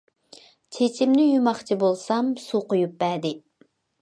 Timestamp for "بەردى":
3.05-3.37